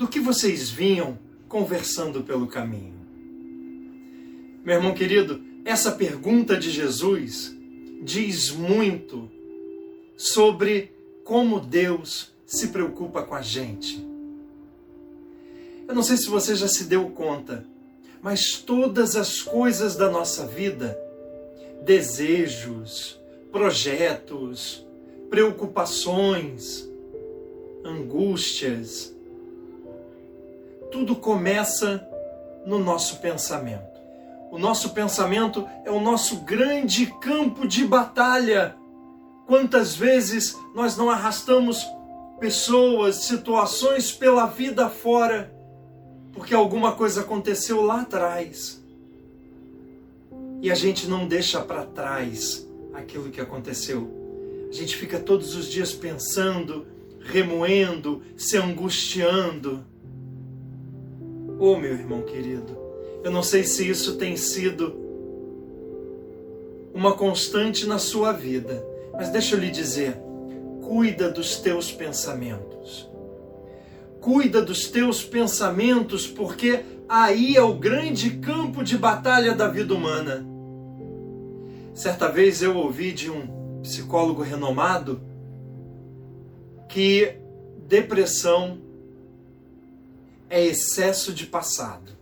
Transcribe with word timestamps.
do 0.00 0.08
que 0.08 0.18
vocês 0.18 0.70
vinham 0.70 1.18
conversando 1.46 2.22
pelo 2.22 2.46
caminho? 2.46 2.94
Meu 4.64 4.76
irmão 4.76 4.94
querido, 4.94 5.42
essa 5.62 5.92
pergunta 5.92 6.56
de 6.56 6.70
Jesus 6.70 7.54
diz 8.02 8.50
muito 8.50 9.30
sobre 10.16 10.90
como 11.22 11.60
Deus 11.60 12.32
se 12.46 12.68
preocupa 12.68 13.22
com 13.24 13.34
a 13.34 13.42
gente. 13.42 14.02
Eu 15.86 15.94
não 15.94 16.02
sei 16.02 16.16
se 16.16 16.30
você 16.30 16.56
já 16.56 16.66
se 16.66 16.84
deu 16.84 17.10
conta, 17.10 17.66
mas 18.22 18.54
todas 18.54 19.16
as 19.16 19.42
coisas 19.42 19.96
da 19.96 20.10
nossa 20.10 20.46
vida, 20.46 20.98
desejos, 21.84 23.20
projetos, 23.52 24.82
preocupações, 25.28 26.88
angústias, 27.84 29.14
tudo 30.90 31.16
começa 31.16 32.06
no 32.66 32.78
nosso 32.78 33.18
pensamento. 33.20 34.00
O 34.50 34.58
nosso 34.58 34.90
pensamento 34.90 35.66
é 35.84 35.90
o 35.90 36.00
nosso 36.00 36.40
grande 36.40 37.06
campo 37.20 37.66
de 37.66 37.84
batalha. 37.84 38.76
Quantas 39.46 39.94
vezes 39.94 40.56
nós 40.74 40.96
não 40.96 41.08
arrastamos 41.08 41.86
pessoas, 42.40 43.16
situações 43.16 44.10
pela 44.10 44.46
vida 44.46 44.88
fora, 44.88 45.54
porque 46.32 46.54
alguma 46.54 46.92
coisa 46.92 47.20
aconteceu 47.20 47.82
lá 47.82 48.00
atrás. 48.00 48.82
E 50.62 50.70
a 50.70 50.74
gente 50.74 51.06
não 51.06 51.26
deixa 51.26 51.60
para 51.60 51.84
trás 51.84 52.66
aquilo 52.92 53.30
que 53.30 53.40
aconteceu. 53.40 54.10
A 54.68 54.72
gente 54.72 54.96
fica 54.96 55.18
todos 55.18 55.54
os 55.54 55.66
dias 55.66 55.92
pensando, 55.92 56.86
remoendo, 57.20 58.22
se 58.36 58.56
angustiando. 58.56 59.84
Oh, 61.62 61.76
meu 61.76 61.92
irmão 61.92 62.22
querido, 62.22 62.74
eu 63.22 63.30
não 63.30 63.42
sei 63.42 63.64
se 63.64 63.86
isso 63.86 64.16
tem 64.16 64.34
sido 64.34 64.98
uma 66.94 67.12
constante 67.12 67.86
na 67.86 67.98
sua 67.98 68.32
vida, 68.32 68.82
mas 69.12 69.28
deixa 69.28 69.54
eu 69.54 69.60
lhe 69.60 69.70
dizer: 69.70 70.16
cuida 70.80 71.30
dos 71.30 71.58
teus 71.58 71.92
pensamentos. 71.92 73.06
Cuida 74.22 74.62
dos 74.62 74.88
teus 74.88 75.22
pensamentos, 75.22 76.26
porque 76.26 76.80
aí 77.06 77.54
é 77.58 77.62
o 77.62 77.74
grande 77.74 78.38
campo 78.38 78.82
de 78.82 78.96
batalha 78.96 79.54
da 79.54 79.68
vida 79.68 79.92
humana. 79.92 80.46
Certa 81.92 82.26
vez 82.26 82.62
eu 82.62 82.74
ouvi 82.74 83.12
de 83.12 83.30
um 83.30 83.80
psicólogo 83.82 84.40
renomado 84.40 85.20
que 86.88 87.34
depressão 87.86 88.78
é 90.50 90.62
excesso 90.62 91.32
de 91.32 91.46
passado. 91.46 92.12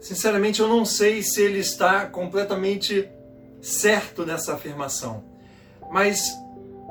Sinceramente, 0.00 0.60
eu 0.60 0.68
não 0.68 0.84
sei 0.84 1.22
se 1.22 1.40
ele 1.40 1.60
está 1.60 2.06
completamente 2.06 3.08
certo 3.62 4.26
nessa 4.26 4.54
afirmação, 4.54 5.22
mas 5.90 6.36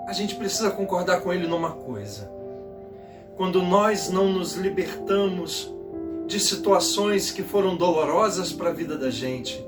a 0.07 0.13
gente 0.13 0.35
precisa 0.35 0.71
concordar 0.71 1.21
com 1.21 1.33
ele 1.33 1.45
numa 1.45 1.71
coisa. 1.71 2.31
Quando 3.35 3.61
nós 3.61 4.09
não 4.09 4.31
nos 4.31 4.53
libertamos 4.53 5.73
de 6.25 6.39
situações 6.39 7.31
que 7.31 7.44
foram 7.44 7.75
dolorosas 7.75 8.53
para 8.53 8.69
a 8.69 8.73
vida 8.73 8.97
da 8.97 9.09
gente, 9.09 9.63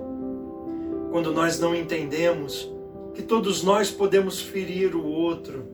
quando 1.11 1.33
nós 1.33 1.59
não 1.59 1.75
entendemos 1.75 2.71
que 3.13 3.21
todos 3.21 3.63
nós 3.63 3.91
podemos 3.91 4.39
ferir 4.39 4.95
o 4.95 5.05
outro, 5.05 5.67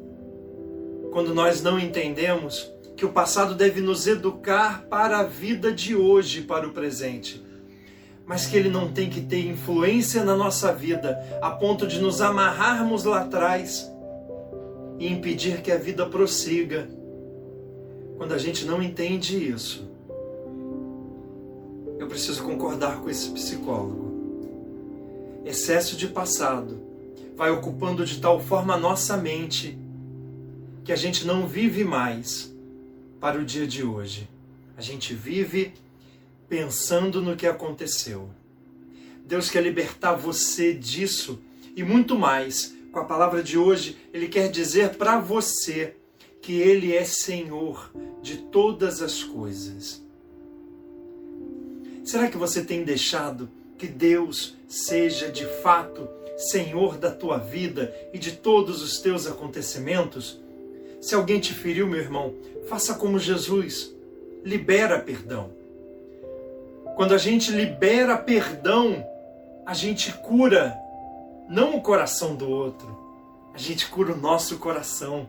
quando 1.11 1.33
nós 1.33 1.61
não 1.61 1.79
entendemos 1.79 2.71
que 2.97 3.05
o 3.05 3.13
passado 3.13 3.55
deve 3.55 3.79
nos 3.79 4.07
educar 4.07 4.81
para 4.89 5.19
a 5.19 5.23
vida 5.23 5.71
de 5.71 5.95
hoje, 5.95 6.41
para 6.41 6.67
o 6.67 6.73
presente 6.73 7.47
mas 8.27 8.45
que 8.45 8.57
ele 8.57 8.69
não 8.69 8.91
tem 8.91 9.09
que 9.09 9.21
ter 9.21 9.47
influência 9.47 10.21
na 10.21 10.35
nossa 10.35 10.73
vida 10.73 11.17
a 11.41 11.49
ponto 11.49 11.87
de 11.87 12.01
nos 12.01 12.19
amarrarmos 12.19 13.05
lá 13.05 13.21
atrás 13.21 13.89
e 14.99 15.07
impedir 15.07 15.61
que 15.61 15.71
a 15.71 15.77
vida 15.77 16.05
prossiga. 16.05 16.89
Quando 18.17 18.33
a 18.33 18.37
gente 18.37 18.65
não 18.65 18.83
entende 18.83 19.49
isso, 19.49 19.89
eu 21.97 22.07
preciso 22.07 22.43
concordar 22.43 22.99
com 22.99 23.09
esse 23.09 23.29
psicólogo. 23.29 24.07
Excesso 25.45 25.95
de 25.95 26.07
passado 26.09 26.81
vai 27.33 27.49
ocupando 27.49 28.05
de 28.05 28.19
tal 28.19 28.41
forma 28.41 28.73
a 28.73 28.77
nossa 28.77 29.15
mente 29.15 29.79
que 30.83 30.91
a 30.91 30.97
gente 30.97 31.25
não 31.25 31.47
vive 31.47 31.85
mais 31.85 32.53
para 33.19 33.39
o 33.39 33.45
dia 33.45 33.67
de 33.67 33.83
hoje. 33.83 34.29
A 34.75 34.81
gente 34.81 35.13
vive 35.13 35.73
pensando 36.47 37.21
no 37.21 37.35
que 37.35 37.47
aconteceu. 37.47 38.29
Deus 39.25 39.49
quer 39.49 39.61
libertar 39.61 40.13
você 40.13 40.73
disso 40.73 41.41
e 41.75 41.83
muito 41.83 42.17
mais. 42.17 42.75
Com 42.91 42.99
a 42.99 43.05
palavra 43.05 43.43
de 43.43 43.57
hoje, 43.57 43.97
Ele 44.13 44.27
quer 44.27 44.49
dizer 44.49 44.95
para 44.95 45.19
você 45.19 45.95
que 46.41 46.53
Ele 46.53 46.95
é 46.95 47.03
Senhor 47.03 47.91
de 48.21 48.37
todas 48.37 49.01
as 49.01 49.23
coisas. 49.23 50.01
Será 52.03 52.29
que 52.29 52.37
você 52.37 52.63
tem 52.63 52.83
deixado 52.83 53.49
que 53.77 53.87
Deus 53.87 54.55
seja 54.67 55.29
de 55.29 55.45
fato 55.61 56.07
Senhor 56.37 56.97
da 56.97 57.11
tua 57.11 57.37
vida 57.37 57.93
e 58.13 58.17
de 58.17 58.31
todos 58.31 58.81
os 58.81 58.99
teus 58.99 59.27
acontecimentos? 59.27 60.39
Se 60.99 61.15
alguém 61.15 61.39
te 61.39 61.53
feriu, 61.53 61.87
meu 61.87 61.99
irmão, 61.99 62.33
faça 62.67 62.95
como 62.95 63.19
Jesus, 63.19 63.93
libera 64.43 64.99
perdão. 64.99 65.51
Quando 66.95 67.13
a 67.13 67.17
gente 67.17 67.51
libera 67.51 68.17
perdão, 68.17 69.05
a 69.65 69.73
gente 69.73 70.11
cura 70.11 70.75
não 71.47 71.77
o 71.77 71.81
coração 71.81 72.35
do 72.35 72.49
outro, 72.49 72.97
a 73.53 73.57
gente 73.57 73.87
cura 73.89 74.13
o 74.13 74.17
nosso 74.17 74.57
coração. 74.57 75.27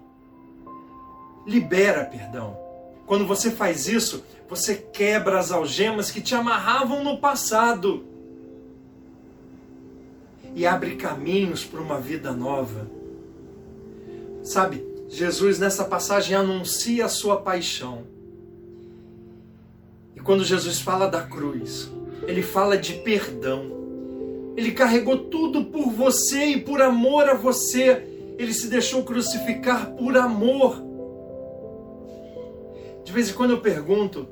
Libera 1.46 2.04
perdão. 2.04 2.58
Quando 3.06 3.26
você 3.26 3.50
faz 3.50 3.86
isso, 3.88 4.22
você 4.48 4.74
quebra 4.74 5.38
as 5.38 5.50
algemas 5.50 6.10
que 6.10 6.20
te 6.20 6.34
amarravam 6.34 7.02
no 7.02 7.18
passado 7.18 8.04
e 10.54 10.66
abre 10.66 10.96
caminhos 10.96 11.64
para 11.64 11.80
uma 11.80 12.00
vida 12.00 12.32
nova. 12.32 12.90
Sabe, 14.42 14.84
Jesus 15.08 15.58
nessa 15.58 15.84
passagem 15.84 16.36
anuncia 16.36 17.06
a 17.06 17.08
sua 17.08 17.40
paixão 17.40 18.18
e 20.18 20.20
quando 20.20 20.44
Jesus 20.44 20.80
fala 20.80 21.06
da 21.06 21.22
cruz, 21.22 21.88
ele 22.26 22.42
fala 22.42 22.76
de 22.76 22.94
perdão. 22.94 23.70
Ele 24.56 24.72
carregou 24.72 25.16
tudo 25.16 25.66
por 25.66 25.92
você 25.92 26.46
e 26.46 26.60
por 26.60 26.82
amor 26.82 27.28
a 27.28 27.34
você. 27.34 28.34
Ele 28.36 28.52
se 28.52 28.66
deixou 28.66 29.04
crucificar 29.04 29.92
por 29.92 30.16
amor. 30.16 30.82
De 33.04 33.12
vez 33.12 33.30
em 33.30 33.32
quando 33.34 33.52
eu 33.52 33.60
pergunto 33.60 34.28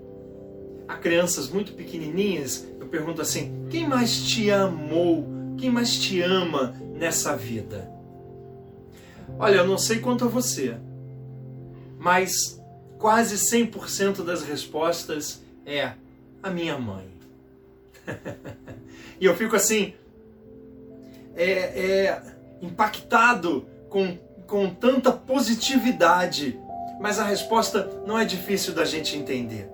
a 0.88 0.97
crianças 0.97 1.48
muito 1.48 1.72
pequenininhas, 1.72 2.66
eu 2.81 2.88
pergunto 2.88 3.22
assim: 3.22 3.64
quem 3.70 3.88
mais 3.88 4.20
te 4.25 4.50
amou? 4.50 5.25
Quem 5.56 5.70
mais 5.70 5.97
te 5.97 6.20
ama 6.20 6.75
nessa 6.98 7.37
vida? 7.37 7.88
Olha, 9.38 9.56
eu 9.56 9.66
não 9.66 9.78
sei 9.78 9.99
quanto 9.99 10.25
a 10.25 10.28
você, 10.28 10.76
mas 11.99 12.61
quase 12.99 13.37
100% 13.37 14.25
das 14.25 14.43
respostas 14.43 15.43
é 15.64 15.93
a 16.43 16.50
minha 16.50 16.78
mãe. 16.78 17.06
e 19.20 19.25
eu 19.25 19.37
fico 19.37 19.56
assim, 19.56 19.94
é, 21.34 21.50
é, 21.50 22.23
impactado 22.62 23.67
com, 23.88 24.17
com 24.46 24.70
tanta 24.70 25.12
positividade, 25.12 26.58
mas 27.00 27.19
a 27.19 27.25
resposta 27.25 28.02
não 28.06 28.19
é 28.19 28.25
difícil 28.25 28.73
da 28.73 28.84
gente 28.84 29.17
entender. 29.17 29.69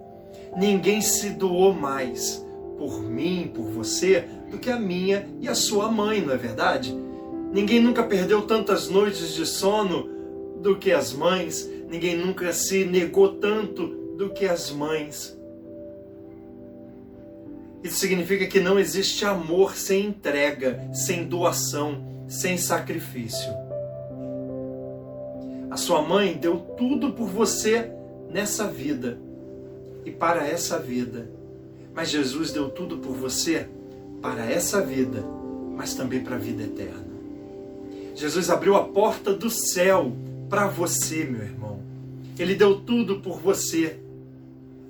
Ninguém 0.56 1.00
se 1.00 1.30
doou 1.30 1.72
mais 1.72 2.44
por 2.76 3.00
mim, 3.00 3.50
por 3.54 3.64
você, 3.70 4.24
do 4.50 4.58
que 4.58 4.70
a 4.70 4.78
minha 4.78 5.28
e 5.40 5.48
a 5.48 5.54
sua 5.54 5.90
mãe, 5.90 6.20
não 6.20 6.34
é 6.34 6.36
verdade? 6.36 6.94
Ninguém 7.52 7.80
nunca 7.80 8.02
perdeu 8.02 8.42
tantas 8.42 8.88
noites 8.88 9.34
de 9.34 9.44
sono 9.44 10.08
do 10.62 10.76
que 10.76 10.90
as 10.90 11.12
mães, 11.12 11.68
ninguém 11.88 12.16
nunca 12.16 12.52
se 12.52 12.84
negou 12.84 13.34
tanto 13.34 13.86
do 14.16 14.30
que 14.30 14.46
as 14.46 14.70
mães. 14.70 15.36
Isso 17.82 17.96
significa 17.96 18.46
que 18.46 18.58
não 18.58 18.78
existe 18.78 19.24
amor 19.24 19.76
sem 19.76 20.06
entrega, 20.06 20.88
sem 20.94 21.24
doação, 21.24 22.02
sem 22.26 22.56
sacrifício. 22.56 23.52
A 25.70 25.76
sua 25.76 26.00
mãe 26.00 26.34
deu 26.34 26.58
tudo 26.58 27.12
por 27.12 27.28
você 27.28 27.90
nessa 28.30 28.66
vida 28.66 29.18
e 30.04 30.10
para 30.10 30.46
essa 30.46 30.78
vida. 30.78 31.28
Mas 31.92 32.08
Jesus 32.08 32.52
deu 32.52 32.70
tudo 32.70 32.98
por 32.98 33.14
você 33.14 33.68
para 34.22 34.50
essa 34.50 34.80
vida, 34.80 35.22
mas 35.76 35.94
também 35.94 36.22
para 36.22 36.36
a 36.36 36.38
vida 36.38 36.62
eterna. 36.62 37.11
Jesus 38.14 38.50
abriu 38.50 38.76
a 38.76 38.84
porta 38.84 39.32
do 39.32 39.50
céu 39.50 40.12
para 40.48 40.66
você, 40.66 41.24
meu 41.24 41.42
irmão. 41.42 41.82
Ele 42.38 42.54
deu 42.54 42.80
tudo 42.80 43.20
por 43.20 43.40
você 43.40 43.98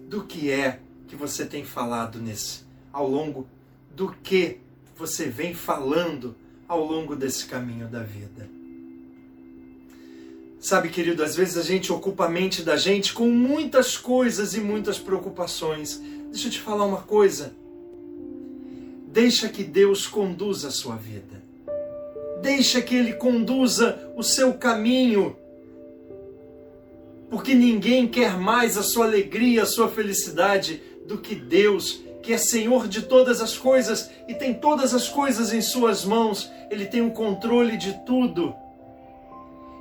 do 0.09 0.25
que 0.25 0.51
é 0.51 0.81
que 1.09 1.17
você 1.17 1.45
tem 1.47 1.65
falado 1.65 2.21
nesse 2.21 2.63
ao 2.93 3.09
longo 3.09 3.47
do 3.95 4.13
que 4.23 4.59
você 4.97 5.27
vem 5.27 5.55
falando 5.55 6.37
ao 6.69 6.85
longo 6.85 7.17
desse 7.17 7.47
caminho 7.47 7.89
da 7.89 8.03
vida. 8.03 8.49
Sabe, 10.61 10.91
querido, 10.91 11.25
às 11.25 11.35
vezes 11.35 11.57
a 11.57 11.63
gente 11.63 11.93
ocupa 11.93 12.27
a 12.27 12.29
mente 12.29 12.63
da 12.63 12.77
gente 12.77 13.13
com 13.13 13.29
muitas 13.29 13.97
coisas 13.97 14.55
e 14.55 14.61
muitas 14.61 14.99
preocupações. 14.99 16.01
Deixa 16.31 16.47
eu 16.47 16.53
te 16.53 16.61
falar 16.61 16.85
uma 16.85 17.03
coisa. 17.03 17.53
Deixa 19.09 19.49
que 19.49 19.65
Deus 19.65 20.07
conduza 20.07 20.69
a 20.69 20.71
sua 20.71 20.97
vida. 20.97 21.43
Deixa 22.43 22.83
que 22.83 22.97
Ele 22.97 23.13
conduza 23.13 24.13
o 24.17 24.23
seu 24.23 24.55
caminho. 24.55 25.37
Porque 27.31 27.55
ninguém 27.55 28.09
quer 28.09 28.37
mais 28.37 28.77
a 28.77 28.83
sua 28.83 29.07
alegria, 29.07 29.63
a 29.63 29.67
sua 29.67 29.89
felicidade 29.89 30.83
do 31.07 31.19
que 31.19 31.37
Deus, 31.37 32.03
que 32.21 32.33
é 32.33 32.37
Senhor 32.37 32.89
de 32.89 33.03
todas 33.03 33.41
as 33.41 33.57
coisas 33.57 34.11
e 34.29 34.35
tem 34.35 34.53
todas 34.53 34.93
as 34.93 35.09
coisas 35.09 35.53
em 35.53 35.63
Suas 35.63 36.05
mãos. 36.05 36.51
Ele 36.69 36.85
tem 36.85 37.01
o 37.01 37.13
controle 37.13 37.77
de 37.77 37.95
tudo. 38.05 38.53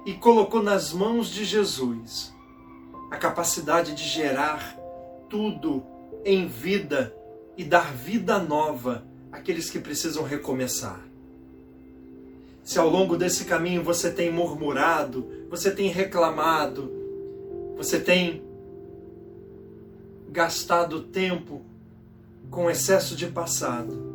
E 0.06 0.14
colocou 0.14 0.62
nas 0.62 0.94
mãos 0.94 1.30
de 1.30 1.44
Jesus 1.44 2.31
a 3.10 3.18
capacidade 3.18 3.94
de 3.96 4.04
gerar 4.04 4.78
tudo 5.30 5.84
em 6.24 6.48
vida 6.48 7.14
e 7.57 7.64
dar 7.64 7.92
vida 7.92 8.38
nova 8.38 9.04
àqueles 9.31 9.69
que 9.69 9.80
precisam 9.80 10.24
recomeçar. 10.24 11.11
Se 12.63 12.78
ao 12.78 12.90
longo 12.90 13.18
desse 13.18 13.46
caminho 13.46 13.84
você 13.84 14.12
tem 14.12 14.31
murmurado, 14.31 15.28
você 15.50 15.72
tem 15.72 15.90
reclamado, 15.90 16.92
você 17.75 18.00
tem 18.00 18.44
gastado 20.30 21.02
tempo 21.02 21.62
com 22.50 22.69
excesso 22.69 23.16
de 23.16 23.28
passado, 23.28 24.12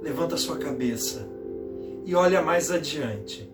levanta 0.00 0.36
sua 0.36 0.56
cabeça 0.58 1.28
e 2.04 2.14
olha 2.14 2.42
mais 2.42 2.70
adiante, 2.70 3.48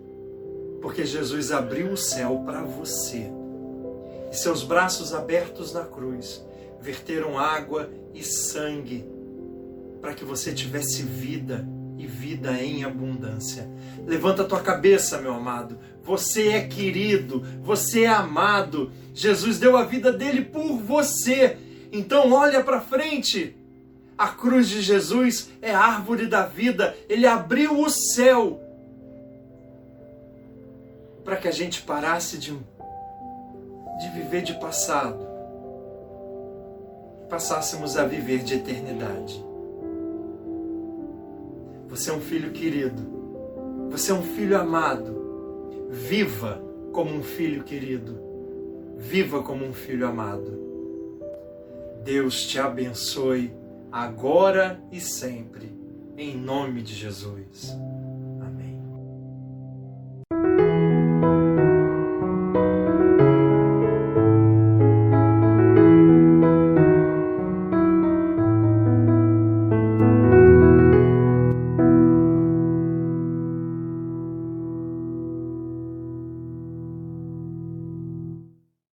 porque 0.81 1.05
Jesus 1.05 1.51
abriu 1.51 1.91
o 1.91 1.97
céu 1.97 2.41
para 2.45 2.63
você 2.63 3.29
e 4.31 4.35
seus 4.35 4.63
braços 4.63 5.13
abertos 5.13 5.73
na 5.73 5.83
cruz 5.83 6.43
verteram 6.79 7.37
água 7.37 7.89
e 8.13 8.23
sangue 8.23 9.05
para 10.01 10.13
que 10.13 10.23
você 10.23 10.53
tivesse 10.53 11.03
vida 11.03 11.67
e 11.99 12.07
vida 12.07 12.53
em 12.63 12.85
abundância. 12.85 13.69
Levanta 14.07 14.43
a 14.43 14.45
tua 14.45 14.61
cabeça, 14.61 15.19
meu 15.19 15.33
amado. 15.33 15.77
Você 16.01 16.47
é 16.47 16.61
querido, 16.61 17.43
você 17.61 18.03
é 18.03 18.07
amado. 18.07 18.89
Jesus 19.13 19.59
deu 19.59 19.75
a 19.75 19.83
vida 19.83 20.13
dele 20.13 20.45
por 20.45 20.77
você. 20.77 21.57
Então 21.91 22.31
olha 22.31 22.63
para 22.63 22.79
frente. 22.79 23.53
A 24.17 24.29
cruz 24.29 24.69
de 24.69 24.81
Jesus 24.81 25.49
é 25.61 25.75
árvore 25.75 26.25
da 26.25 26.45
vida. 26.45 26.95
Ele 27.09 27.27
abriu 27.27 27.81
o 27.81 27.89
céu 27.89 28.61
para 31.25 31.35
que 31.35 31.49
a 31.49 31.51
gente 31.51 31.81
parasse 31.81 32.37
de, 32.37 32.51
de 32.51 34.09
viver 34.15 34.41
de 34.41 34.53
passado, 34.53 35.27
passássemos 37.29 37.97
a 37.97 38.05
viver 38.05 38.39
de 38.39 38.55
eternidade. 38.55 39.48
Você 41.89 42.11
é 42.11 42.13
um 42.13 42.21
filho 42.21 42.51
querido. 42.51 43.89
Você 43.89 44.11
é 44.11 44.13
um 44.13 44.21
filho 44.21 44.57
amado. 44.57 45.87
Viva 45.89 46.61
como 46.93 47.15
um 47.15 47.23
filho 47.23 47.63
querido. 47.63 48.19
Viva 48.95 49.41
como 49.41 49.65
um 49.65 49.73
filho 49.73 50.07
amado. 50.07 50.59
Deus 52.03 52.45
te 52.45 52.59
abençoe 52.59 53.51
agora 53.91 54.79
e 54.91 55.01
sempre, 55.01 55.71
em 56.15 56.37
nome 56.37 56.81
de 56.81 56.93
Jesus. 56.93 57.75